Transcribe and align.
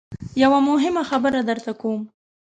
یوه 0.41 0.59
مهمه 0.69 1.03
خبره 1.09 1.41
درته 1.49 1.71
لرم. 1.79 2.01